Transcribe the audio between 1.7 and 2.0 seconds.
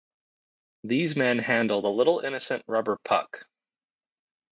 the